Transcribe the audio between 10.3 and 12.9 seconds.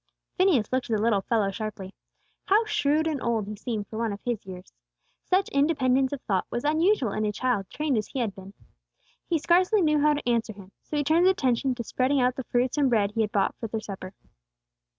him, so he turned his attention to spreading out the fruits and